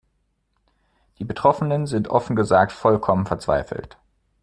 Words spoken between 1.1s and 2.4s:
Die Betroffenen sind offen